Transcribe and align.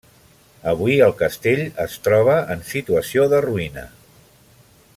Avui 0.69 0.95
el 1.07 1.13
castell 1.19 1.61
es 1.85 1.97
troba 2.07 2.39
en 2.55 2.65
situació 2.71 3.27
de 3.35 3.43
ruïna. 3.47 3.85